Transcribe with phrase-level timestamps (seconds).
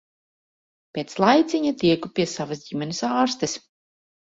[0.97, 3.57] Pēc laiciņa tieku pie savas ģimenes ārstes.